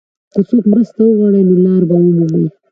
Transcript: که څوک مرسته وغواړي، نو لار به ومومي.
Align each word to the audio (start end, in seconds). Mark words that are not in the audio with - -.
که 0.31 0.39
څوک 0.49 0.63
مرسته 0.71 0.99
وغواړي، 1.03 1.41
نو 1.47 1.55
لار 1.65 1.81
به 1.89 1.95
ومومي. 1.99 2.45